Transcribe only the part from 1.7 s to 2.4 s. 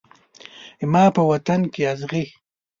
کې اغزي